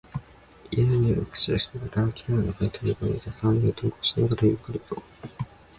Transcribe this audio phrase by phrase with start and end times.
[0.71, 5.03] 嫌な臭いを撒き散らしながら、ゲルの中に飛び込んでいった隊員を同化しながら、ゆっくりと